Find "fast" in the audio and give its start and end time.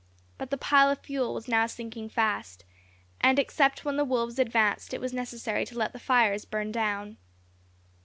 2.09-2.65